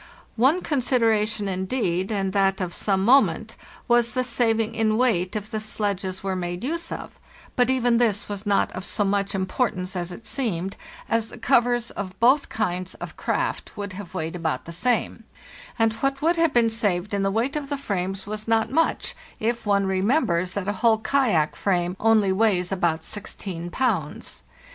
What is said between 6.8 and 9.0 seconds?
of; but even this was not of